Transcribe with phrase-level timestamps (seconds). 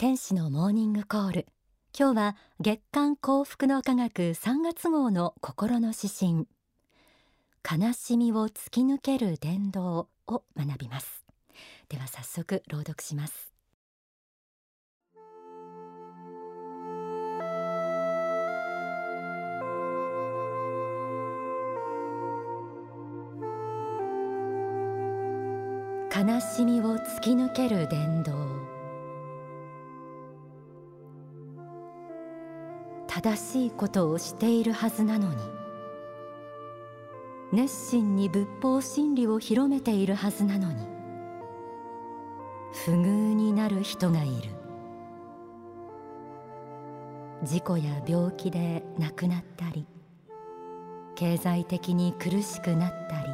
[0.00, 1.46] 天使のモーニングコール。
[1.94, 6.46] 今日は月刊幸福の科学3月号の心の指針。
[7.70, 11.26] 悲しみを突き抜ける伝道を学びます。
[11.90, 13.52] では早速朗読します。
[26.10, 28.49] 悲しみを突き抜ける伝道。
[33.22, 35.36] 正しいことをしているはずなのに。
[37.52, 40.86] 熱心に仏法真理を広めているはずなのに。
[42.72, 44.60] 不遇になる人がいる。
[47.42, 49.86] 事故や病気で亡くなったり
[51.14, 53.28] 経済的に苦しくなったり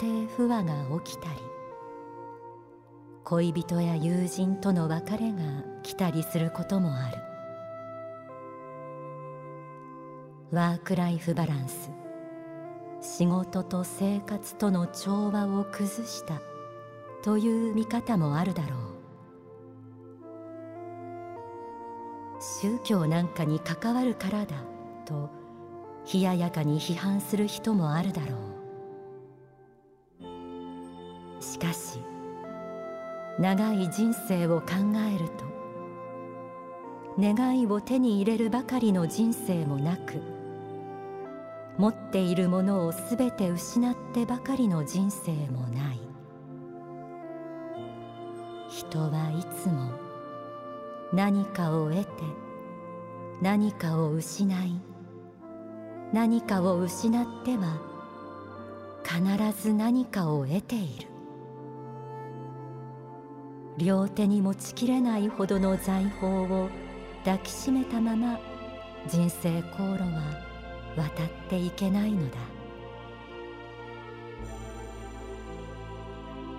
[0.00, 1.40] 家庭不和が起きたり
[3.24, 5.42] 恋人や友人との別れが
[5.82, 7.31] 来たりすることもある。
[10.52, 11.90] ワークライフバランス。
[13.00, 16.42] 仕事と生活との調和を崩した
[17.22, 18.78] という見方もあるだろう。
[22.60, 24.56] 宗教なんかに関わるからだ
[25.06, 25.30] と
[26.12, 28.36] 冷ややかに批判する人もあるだろ
[31.40, 31.42] う。
[31.42, 31.98] しかし
[33.38, 34.66] 長い人生を考
[35.14, 35.46] えると
[37.18, 40.31] 願いを手に入れるばかりの人生もなく
[41.82, 45.98] 持っているものをすべて失ってばかりの人生もない。
[48.70, 49.90] 人はいつも
[51.12, 52.10] 何かを得て
[53.40, 54.80] 何かを失い
[56.12, 57.80] 何かを失っては
[59.02, 61.08] 必ず何かを得ている。
[63.76, 66.68] 両手に持ちきれないほどの財宝を
[67.24, 68.38] 抱きしめたまま
[69.08, 70.51] 人生航路は
[70.96, 72.36] 渡っていけないのだ。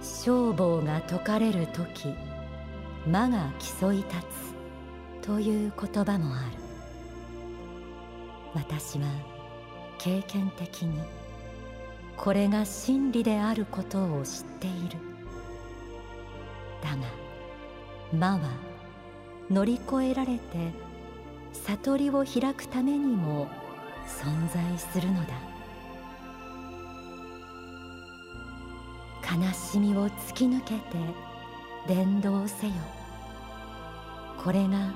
[0.02, 2.14] 消防が解かれる時
[3.08, 4.10] 魔が競い立
[5.22, 6.58] つという言葉もある。
[8.54, 9.06] 私は
[9.98, 11.00] 経験的に
[12.16, 14.98] これが真理であることを知っている。
[16.82, 17.04] だが
[18.18, 18.50] 魔は
[19.50, 20.42] 乗り越えられて
[21.54, 23.48] 悟りを開くためにも
[24.08, 25.34] 存在するのだ。
[29.24, 30.82] 悲しみを突き抜けて
[31.88, 32.74] 伝道せよ。
[34.44, 34.94] これが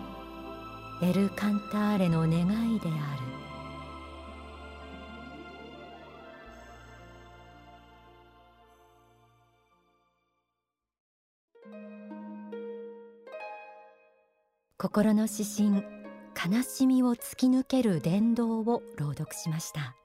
[1.01, 2.41] エル・カンターレの願
[2.75, 3.27] いである。
[14.79, 15.96] 心の指針
[16.37, 19.95] 悲しみを突き抜ける伝道を朗読しました。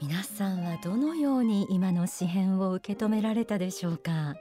[0.00, 4.34] 皆さんはどのように今の詩編を受け止められたでしょうか？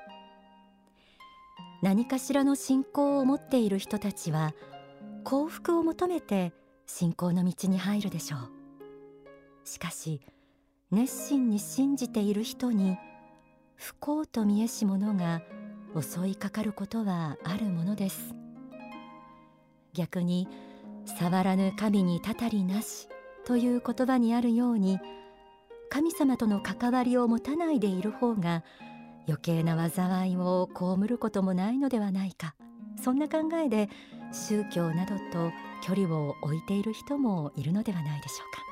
[1.83, 4.55] 何かしらの信仰を持っている人たちは
[5.23, 6.53] 幸福を求めて
[6.87, 8.49] 信仰の道に入るでしょう。
[9.65, 10.21] しかし
[10.89, 12.97] 熱心に信じている人に
[13.75, 15.43] 不幸と見えし者が
[16.01, 18.33] 襲いかかることはあるものです。
[19.93, 20.47] 逆に
[21.17, 23.07] 触らぬ神にたたりなし
[23.45, 24.99] という言葉にあるように
[25.89, 28.63] 神様との関わりを持たないでいる方が
[29.27, 32.55] 余計な災いを被ることもないのではないか
[33.01, 33.89] そんな考えで
[34.31, 38.69] 宗教などと距離を置いている人もいるのではないでしょうか。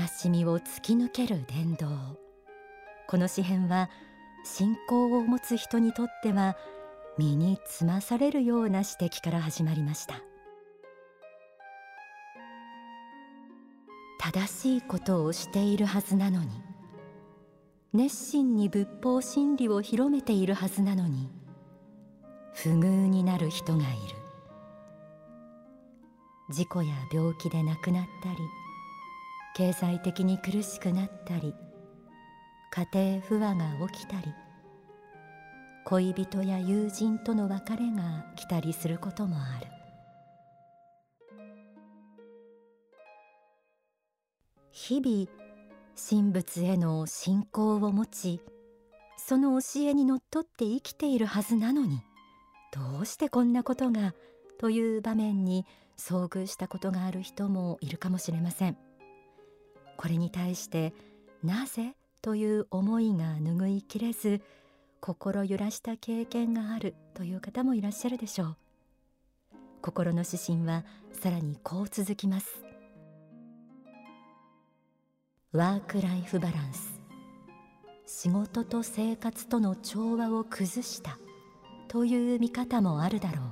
[0.00, 1.86] 悲しみを突き抜ける伝道。
[3.08, 3.88] この詩篇は
[4.44, 6.56] 信仰を持つ人にとっては
[7.18, 10.22] 身につまされるような指摘から始まりました。
[14.20, 16.50] 正しいことをしているはずなのに
[17.92, 21.30] 熱心に仏法真理を広めているはずなのに
[22.52, 24.18] 不遇になる人がいる。
[26.50, 28.36] 事故や病気で亡くなったり
[29.54, 31.54] 経済的に苦しくなったり
[32.70, 34.32] 家庭不和が起きたり
[35.88, 39.66] 恋人や友人との別れが来たりすることもある。
[44.70, 45.26] 日々
[45.96, 48.42] 神仏への信仰を持ち
[49.16, 52.02] その教えにのっとって生きているはずなのに
[52.70, 54.14] どうしてこんなことが
[54.58, 55.64] という場面に
[55.96, 58.76] 遭遇したことがある人もいるかもしれません。
[59.96, 60.92] これに対して
[61.42, 64.42] なぜという思いが拭いきれず
[65.00, 68.56] 心揺らした経験があるという方もいらっしゃるでしょう。
[69.80, 72.64] 心の指針はさらにこう続きます。
[75.52, 77.00] ワークライフバランス。
[78.06, 81.18] 仕事と生活との調和を崩した
[81.88, 83.44] という見方もあるだろう。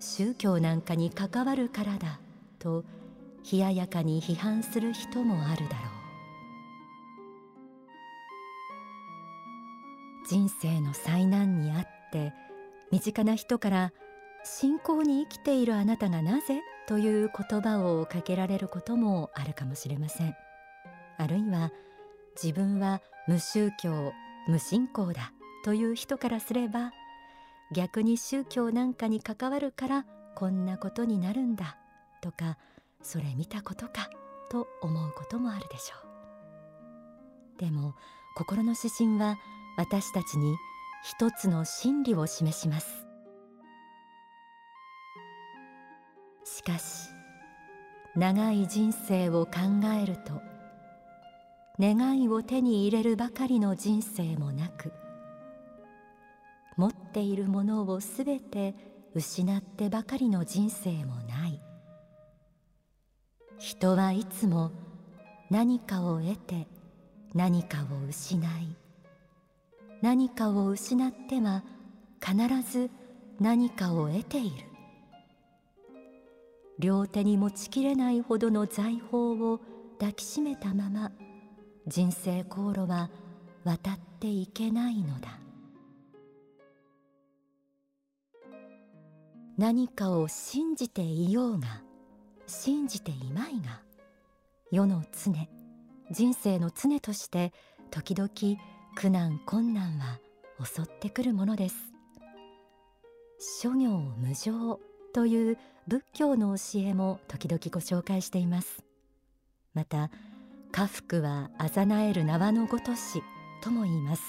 [0.00, 2.20] 宗教なんかに関わるからだ
[2.58, 2.84] と
[3.50, 5.95] 冷ややかに批判する人もあるだろう。
[10.28, 12.32] 人生の災難にあって
[12.90, 13.92] 身近な人から
[14.44, 16.60] 信仰に生きているあなたがなぜ？
[16.88, 20.36] という言葉をかけられることもあるかもしれません。
[21.18, 21.72] あるいは
[22.40, 24.12] 自分は無宗教
[24.46, 25.32] 無信仰だ
[25.64, 26.92] という人からすれば
[27.72, 30.06] 逆に宗教なんかに関わるから
[30.36, 31.76] こんなことになるんだ
[32.20, 32.56] とか
[33.02, 34.10] それ見たことか
[34.50, 35.96] と思うこともあるでしょ
[37.58, 37.60] う。
[37.60, 37.94] でも
[38.36, 39.38] 心の指針は
[39.76, 40.56] 私たちに
[41.04, 43.06] 一つの真理を示します。
[46.44, 47.10] しかし
[48.14, 49.52] 長い人生を考
[50.02, 50.40] えると
[51.78, 54.92] 願いを手に入れるばかりの人生もなく
[56.76, 58.74] 持っているものをすべて
[59.14, 61.60] 失ってばかりの人生もない。
[63.58, 64.72] 人はいつも
[65.50, 66.66] 何かを得て
[67.34, 68.76] 何かを失い
[70.02, 71.64] 何かを失っては
[72.20, 72.36] 必
[72.70, 72.90] ず
[73.40, 74.66] 何かを得ている。
[76.78, 79.60] 両手に持ちきれないほどの財宝を
[79.98, 81.10] 抱きしめたまま
[81.86, 83.10] 人生航路は
[83.64, 85.40] 渡っていけないのだ。
[89.56, 91.82] 何かを信じていようが
[92.46, 93.80] 信じていまいが
[94.70, 95.32] 世の常
[96.10, 97.54] 人生の常として
[97.90, 98.30] 時々
[98.96, 100.18] 苦難困難は
[100.64, 101.76] 襲ってくるものです。
[103.60, 104.80] 諸行無常
[105.12, 108.82] という仏教の教えも時々ご紹介しています。
[109.74, 110.10] また
[110.72, 113.22] 家福はあざなえる縄のごとし
[113.62, 114.22] とも言います。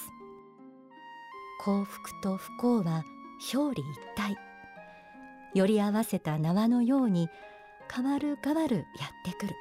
[1.62, 3.06] 幸福と不幸は
[3.54, 4.38] 表裏一体。
[5.54, 7.30] より合わせた縄のように
[7.90, 8.86] 変わる変わるやっ
[9.24, 9.56] てくる。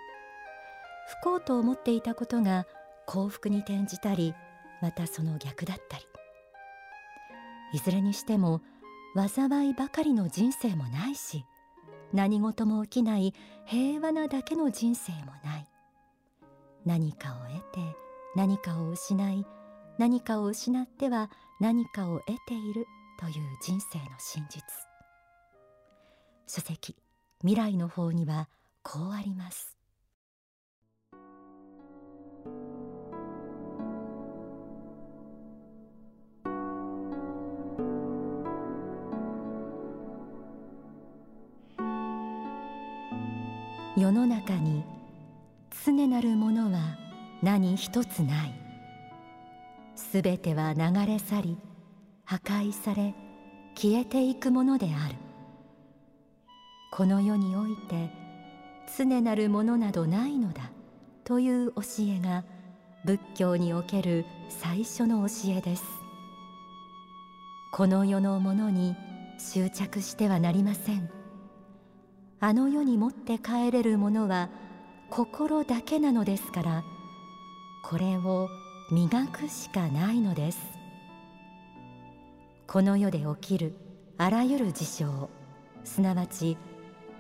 [1.23, 2.67] 不幸と思っていたことが
[3.07, 4.35] 幸福に転じたり
[4.83, 6.05] またその逆だったり。
[7.73, 8.63] いずれにしても
[9.17, 11.45] 災いばかりの人生もないし
[12.13, 13.35] 何事も起きない
[13.65, 15.69] 平和なだけの人生もない。
[16.85, 17.81] 何かを得て
[18.37, 19.45] 何かを失い
[19.99, 21.31] 何かを失っては
[21.61, 22.87] 何かを得ている
[23.19, 23.33] という
[23.63, 24.63] 人生の真実。
[26.47, 26.95] 書籍
[27.41, 28.49] 未来の方には
[28.83, 29.76] こうあります。
[44.07, 44.85] 世の中に
[45.85, 46.97] 常なるものは
[47.43, 48.55] 何一つない。
[49.97, 51.59] すべては流れ去り
[52.25, 53.17] 破壊され
[53.75, 55.17] 消えていくものである。
[56.93, 58.09] この世において
[58.97, 60.71] 常なるものなどないのだ
[61.25, 62.45] という教えが
[63.05, 65.83] 仏教における最初の教えです。
[67.73, 68.95] この世のものに
[69.41, 71.16] 執着してはなりません。
[72.39, 74.51] あの世に持って帰れるものは
[75.11, 76.85] 心だけなのですから
[77.83, 78.49] これを
[78.91, 80.77] 磨くしかないのです。
[82.67, 83.75] この世で起きる
[84.19, 85.31] あらゆる事象
[85.85, 86.59] すなわち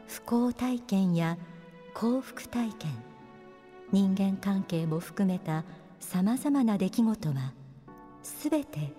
[0.08, 1.38] 不幸体験や
[1.94, 2.90] 幸福体験
[3.92, 5.64] 人間関係も含めた
[6.00, 7.52] さまざまな出来事は
[8.22, 8.92] すべて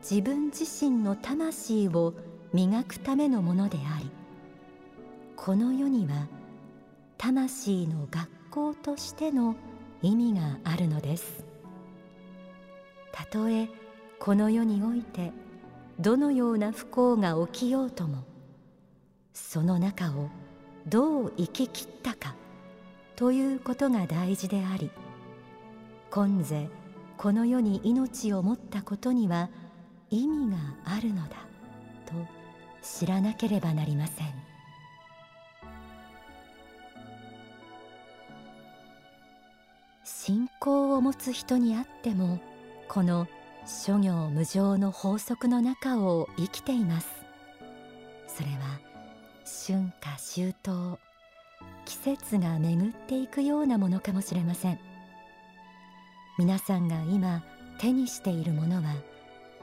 [0.00, 2.14] 自分自身の魂を
[2.52, 4.10] 磨くためのものであり
[5.42, 6.28] この世には
[7.16, 9.56] 魂の学校としての
[10.02, 11.46] 意味があるのです。
[13.10, 13.70] たとえ
[14.18, 15.32] この世において
[15.98, 18.22] どのような不幸が起きようとも
[19.32, 20.28] その中を
[20.86, 22.34] どう生き切ったか
[23.16, 24.90] ということが大事であり
[26.10, 26.68] 今世
[27.16, 29.48] この世に命を持ったことには
[30.10, 31.28] 意味があるのだ
[32.04, 32.12] と
[32.82, 34.49] 知らなければなりません。
[40.30, 42.38] 信仰を持つ人にあっても
[42.86, 43.26] この
[43.66, 47.08] 諸行無常の法則の中を生きています。
[48.28, 48.78] それは
[49.44, 51.00] 春夏秋冬
[51.84, 54.78] 季節が巡っていくようなものかもしれません。
[56.38, 57.42] 皆さんが今
[57.80, 58.94] 手にしているものは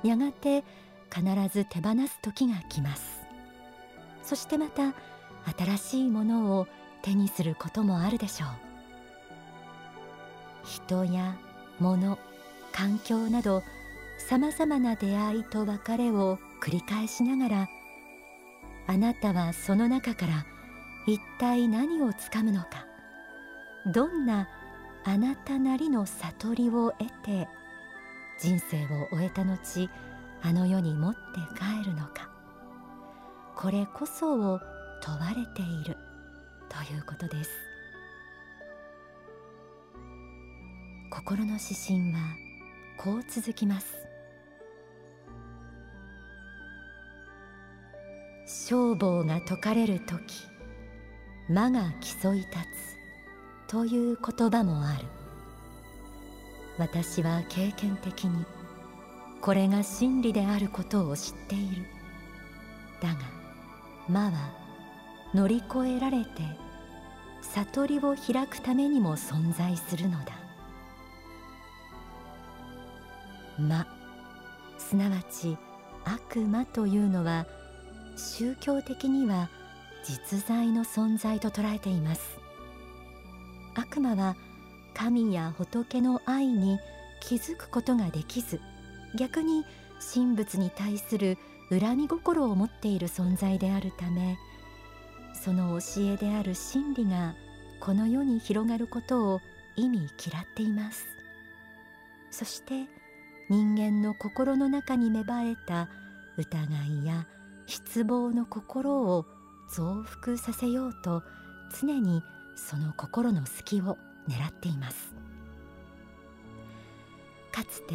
[0.03, 0.65] やがて
[1.09, 3.25] 必ず手放す時が来ます。
[4.21, 4.93] そしてまた
[5.57, 6.67] 新しいものを
[7.03, 8.66] 手にすることもあるでしょう。
[10.67, 11.35] 人や
[11.79, 12.19] 物
[12.73, 13.63] 環境など
[14.17, 17.69] さまざまな出会いと別れを繰り返しながら
[18.87, 20.45] あなたはその中から
[21.07, 22.85] 一体何をつかむのか。
[23.93, 24.49] どんな
[25.05, 27.47] あなたなりの悟りを得て
[28.39, 29.89] 人生を終えた後
[30.41, 31.19] あの世に持って
[31.57, 32.29] 帰るのか。
[33.55, 34.59] これこそを
[35.01, 35.97] 問われている
[36.67, 37.66] ということです。
[41.17, 42.19] 心の指針は
[42.95, 43.87] こう続きます。
[48.45, 50.15] 消防が解かれる時
[51.49, 52.57] 魔が競い立つ
[53.67, 55.05] という言葉もある。
[56.77, 58.45] 私は経験的に
[59.41, 61.83] これが真理であることを知っている。
[63.01, 63.21] だが
[64.07, 64.53] 魔は
[65.33, 66.29] 乗り越えられて
[67.41, 70.46] 悟りを開くためにも存在するのだ。
[73.59, 73.87] 魔
[74.77, 75.57] すなわち
[76.05, 77.45] 悪魔というのは
[78.15, 79.49] 宗教的には
[80.03, 82.39] 実在の存在と捉えています。
[83.75, 84.35] 悪魔は
[84.95, 86.79] 神や仏の愛に
[87.21, 88.59] 気づくことができず
[89.15, 89.63] 逆に
[90.13, 91.37] 神仏に対する
[91.69, 94.37] 恨み心を持っている存在であるため
[95.33, 97.35] その教えである真理が
[97.79, 99.41] この世に広がることを
[99.75, 101.05] 意味嫌っています。
[102.31, 102.85] そして
[103.49, 105.89] 人間の心の中に芽生えた
[106.37, 107.27] 疑いや
[107.65, 109.25] 失望の心を
[109.73, 111.23] 増幅させようと
[111.79, 112.23] 常に
[112.55, 115.13] その心の隙を狙っています。
[117.51, 117.93] かつて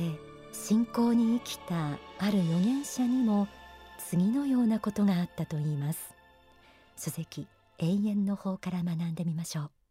[0.53, 3.49] 信仰に生きたある預言者にも
[3.99, 6.15] 次のようなことがあったといいます。
[6.97, 7.47] 書籍
[7.79, 9.82] 永遠の方から学んでみましょう。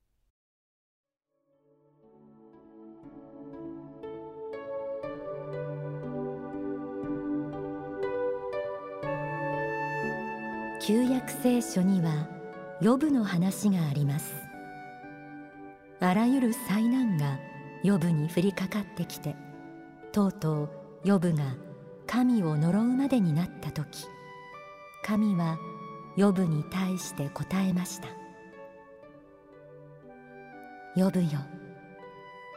[10.92, 12.28] 旧約聖書には
[12.82, 14.34] ヨブの話があります。
[16.02, 17.40] あらゆる災難が
[17.82, 19.38] ヨブに降りかかってきて
[20.12, 20.70] とうとう
[21.06, 21.56] ヨブが
[22.08, 24.06] 神を呪うまでになった時
[25.06, 25.58] 神は
[26.18, 28.10] ヨブに対して答えました。
[30.98, 31.30] ヨブよ。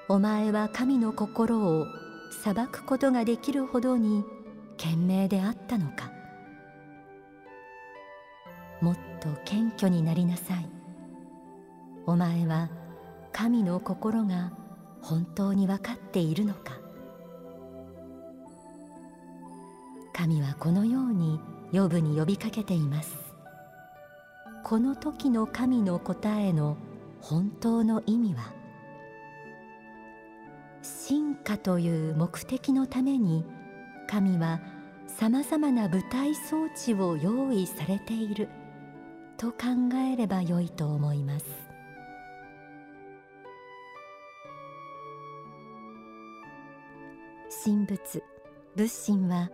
[0.09, 1.87] お前は神の心を
[2.43, 4.25] 裁くことができるほどに
[4.77, 6.14] 賢明であったのか。
[8.81, 10.69] もっと謙虚になりなさい。
[12.07, 12.69] お前は
[13.33, 14.53] 神の心が
[15.03, 16.79] 本当に分かっているのか。
[20.13, 21.41] 神はこのように
[21.73, 23.17] ヨブに呼びかけています。
[24.63, 26.77] この時の神の答えの
[27.21, 28.53] 本当の意味は
[30.83, 33.45] 進化という目的のために
[34.07, 34.61] 神は
[35.07, 38.49] さまざまな舞台装置を用意されている。
[39.37, 39.57] と考
[40.13, 41.65] えればよいと思います。
[47.65, 48.23] 神仏
[48.77, 49.51] 仏心は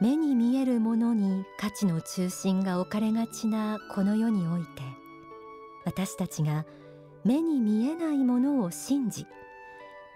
[0.00, 4.82] 目に見えるものに価値の中心が置かれがちなこの世において
[5.84, 6.64] 私たちが
[7.24, 9.26] 目に見えないものを信じ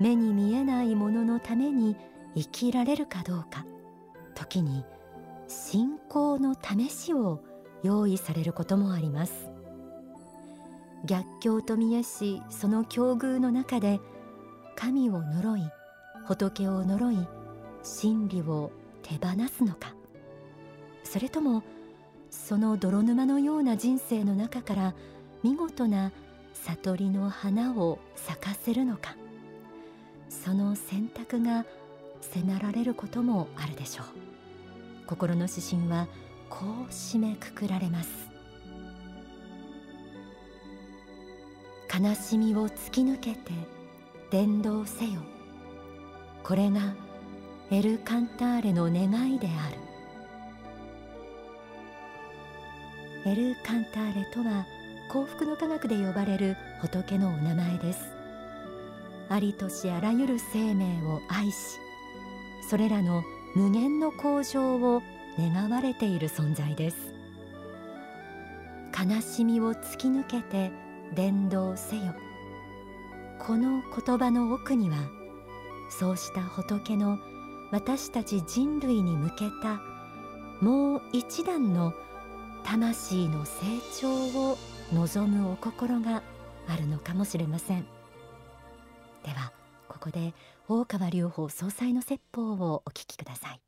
[0.01, 1.97] 目に見えないもののために
[2.37, 3.67] 生きられるかどうか
[4.35, 4.85] 時に
[5.49, 7.41] 信仰の試しを
[7.85, 9.51] 用意されることもあります。
[11.05, 14.01] 逆境と見えしその境遇の中で
[14.75, 15.63] 神を呪い
[16.27, 17.29] 仏を呪い
[17.83, 18.73] 真理を
[19.03, 19.95] 手放すのか。
[21.05, 21.63] それとも
[22.31, 24.95] その泥沼のような人生の中から
[25.43, 26.11] 見事な
[26.55, 29.15] 悟りの花を咲かせるのか。
[30.31, 31.67] その選択が
[32.23, 34.07] 迫られることもあるでしょう。
[35.07, 36.09] 心の指針は
[36.49, 38.11] こう締めくくられます。
[41.93, 43.53] 悲しみを突き抜けて
[44.31, 45.21] 伝道せよ。
[46.43, 46.95] これが
[47.71, 49.71] エル・カンターレの願いであ
[53.25, 53.31] る。
[53.31, 54.67] エル・カンターレとは
[55.11, 58.15] 幸福の科学で呼ばれる仏のお名前です。
[59.29, 61.79] ありとしあらゆる生命を愛し
[62.69, 63.23] それらの
[63.55, 65.03] 無限の向上を
[65.39, 67.15] 願われている存在です。
[68.97, 70.71] 悲しみを突き抜けて
[71.15, 72.15] 伝道せよ。
[73.39, 74.97] この言葉の奥には
[75.91, 77.19] そうした仏の
[77.73, 79.81] 私たち人類に向けた
[80.61, 81.93] もう一段の
[82.65, 83.65] 魂の成
[84.01, 84.57] 長を
[84.93, 86.23] 望むお心が
[86.69, 87.87] あるのかもしれません。
[89.25, 89.53] では
[89.89, 90.33] ここで
[90.69, 93.61] 大川隆法総裁の説法をお聞きください。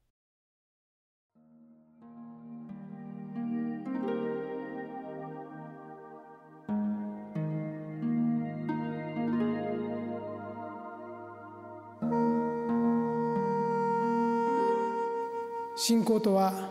[15.79, 16.71] 信仰とは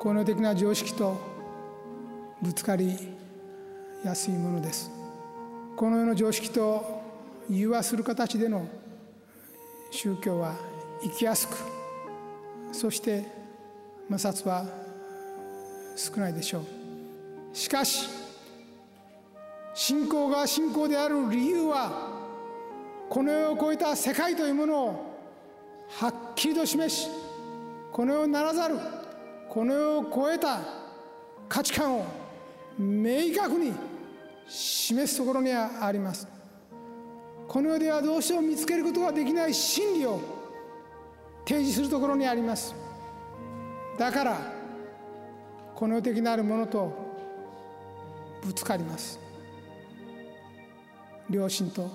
[0.00, 1.16] この的な常識と
[2.42, 2.98] ぶつかり
[4.04, 4.90] やすいものです。
[5.76, 7.00] この世の常識と
[7.48, 8.66] 融和する形での
[9.92, 10.56] 宗教は
[11.02, 11.56] 生きやすく
[12.72, 13.24] そして
[14.10, 14.66] 摩擦は
[15.94, 17.56] 少ないでしょう。
[17.56, 18.08] しかし
[19.72, 22.10] 信仰が信仰である理由は
[23.08, 25.16] この世を超えた世界というものを
[26.00, 27.17] はっきりと示し
[27.98, 28.76] この世ならざる
[29.48, 30.60] この世を超えた
[31.48, 32.04] 価値観を
[32.78, 33.72] 明確に
[34.46, 36.28] 示すところにあります。
[37.48, 40.20] この世ではどうしても見つけることができない真理を
[41.44, 42.72] 提示するところにあります。
[43.98, 44.38] だから
[45.74, 46.92] この世的なるものと
[48.44, 49.18] ぶつかります。
[51.28, 51.90] 両親と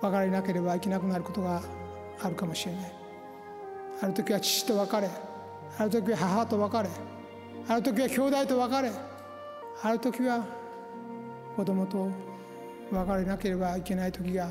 [0.00, 1.60] 別れなければいけなくなることが
[2.22, 2.97] あるかもしれない。
[4.00, 5.10] ある時は父と別れ
[5.78, 6.88] ある時は母と別れ
[7.68, 8.92] ある時は兄弟と別れ
[9.82, 10.44] ある時は
[11.56, 12.10] 子供と
[12.90, 14.50] 別れなければいけない時が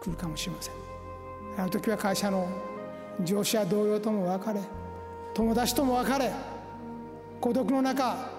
[0.00, 0.74] 来るかもしれません。
[1.56, 2.48] ある時は会社の
[3.22, 4.60] 上司や同僚とも別れ
[5.34, 6.32] 友達とも別れ
[7.40, 8.30] 孤独の中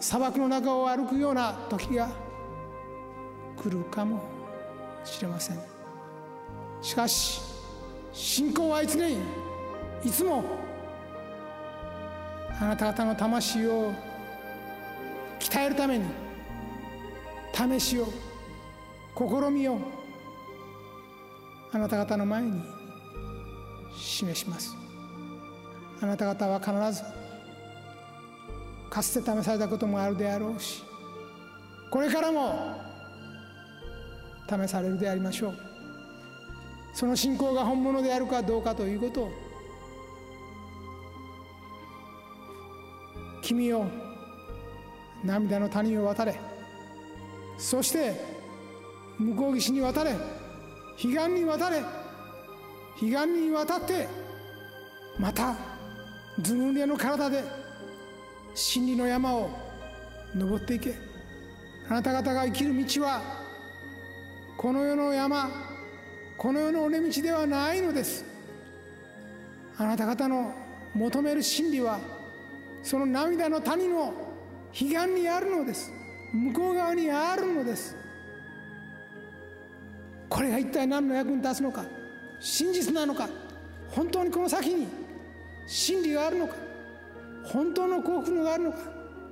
[0.00, 2.10] 砂漠の中を歩くような時が
[3.56, 4.22] 来るかも
[5.04, 5.58] しれません。
[6.80, 7.40] しかし
[8.12, 9.16] 信仰はいつね
[10.04, 10.44] いつも
[12.60, 13.92] あなた方の魂を
[15.38, 16.04] 鍛えるために
[17.52, 18.06] 試しを
[19.16, 19.78] 試みを
[21.72, 22.60] あなた方の前に
[23.96, 24.74] 示します。
[26.00, 27.02] あなた方は必ず
[28.90, 30.82] かつて試されたこともあるであろうし
[31.90, 32.76] これからも
[34.48, 35.56] 試されるでありましょう。
[36.92, 39.30] その信仰が本物であるかどうかということを
[43.42, 43.86] 君よ
[45.24, 46.40] 涙の谷を渡れ。
[47.58, 48.14] そして
[49.18, 50.14] 向こう岸に渡れ。
[50.96, 51.82] 彼岸に渡れ。
[53.00, 54.08] 彼岸に渡って
[55.18, 55.56] また
[56.40, 57.42] ずぬれの体で
[58.54, 59.50] 真理の山を
[60.34, 60.94] 登っていけ。
[61.88, 63.20] あなた方が生きる道は
[64.56, 65.50] この世の山
[66.38, 68.24] この世の尾根道ではないのです。
[69.78, 70.54] あなた方の
[70.94, 71.98] 求める真理は
[72.82, 74.12] その涙の谷の
[74.72, 75.92] 彼岸にあるのです。
[76.32, 77.94] 向こう側にあるのです。
[80.28, 81.84] これが一体何の役に立つのか
[82.40, 83.28] 真実なのか
[83.90, 84.88] 本当にこの先に
[85.66, 86.54] 真理があるのか
[87.44, 88.78] 本当の幸福があるのか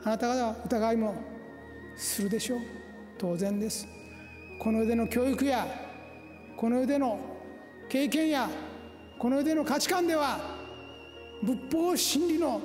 [0.05, 1.15] あなた方は疑いも
[1.97, 2.61] するでしょう。
[3.19, 3.87] 当然です。
[4.59, 5.67] この世での教育や
[6.57, 7.19] この世での
[7.89, 8.49] 経験や
[9.19, 10.39] この世での価値観では
[11.43, 12.61] 仏法真理の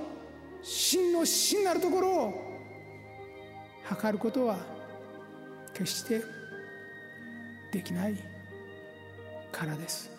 [0.67, 2.33] 真の真なるところを
[3.83, 4.57] 測ることは
[5.75, 6.23] 決して
[7.71, 8.15] できない
[9.51, 10.09] からです。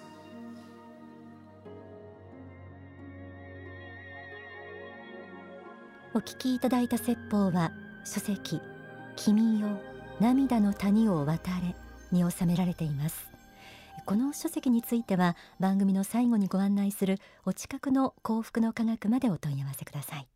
[6.15, 7.73] お聞きいただいた説法は
[8.05, 8.61] 書籍
[9.17, 9.81] 君よ
[10.21, 11.75] 涙の谷を渡れ
[12.13, 13.27] に収められています。
[14.05, 20.29] この書籍については番組の最後にご案内するお近くの幸福の科学までお問い合わせください。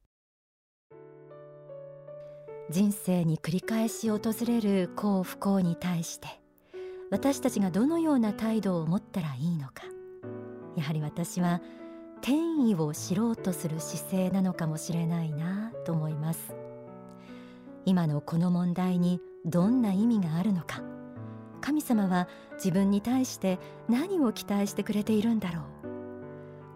[2.70, 6.28] 人生に繰り返し訪れる幸不幸に対して
[7.10, 9.82] 私たちがどのような態度を持ったらいいのか。
[10.76, 11.60] やはり私は
[12.20, 16.54] 天意を知ろうとする姿勢なのかもしれないなと思います。
[17.86, 20.80] 今のこの問題にどんな意味があるのか。
[21.60, 25.64] 神様は自分に対して何を期待してくれているんだろう。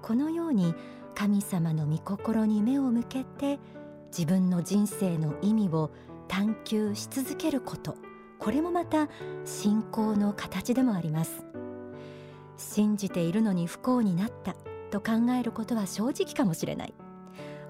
[0.02, 0.74] このように
[1.14, 3.60] 神様の御心に目を向けて
[4.16, 5.90] 自分の人生の意味を
[6.28, 7.96] 探求し続けること。
[8.38, 9.08] これもまた
[9.44, 11.44] 信仰の形でもあります。
[12.56, 14.54] 信じているのに不幸になった。
[14.92, 16.94] と考えることは正直かもしれない。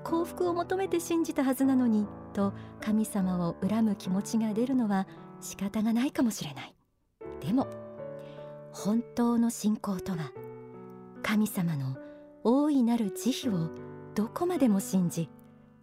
[0.03, 2.07] 幸福を求めて信じたはずなのに。
[2.35, 5.07] と神様を恨む気持ちが出るのは
[5.41, 6.75] 仕方がないかもしれない。
[7.41, 7.69] でも
[8.71, 10.31] 本当の信仰とは
[11.23, 11.97] 神様の
[12.43, 13.71] 大いなる慈悲を
[14.15, 15.31] どこまでも信じ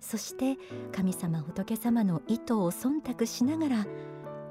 [0.02, 0.58] そして
[0.92, 3.86] 神様仏様の意図を忖度しながら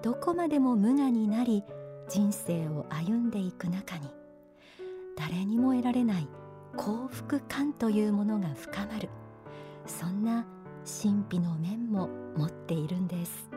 [0.02, 1.64] どこまでも無我になり
[2.08, 4.08] 人生を歩んでいく中に
[5.16, 6.28] 誰にも得られない
[6.76, 9.10] 幸福感というものが深まる
[9.86, 10.46] そんな
[10.84, 13.49] 神秘の面も持っているんです。